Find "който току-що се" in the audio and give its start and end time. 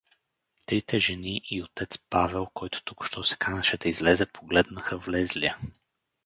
2.53-3.37